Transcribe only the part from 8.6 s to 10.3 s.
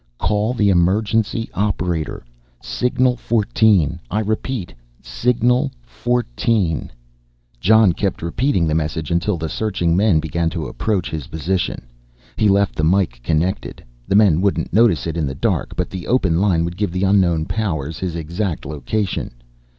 the message until the searching men